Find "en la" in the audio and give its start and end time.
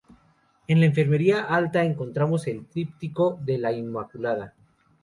0.65-0.87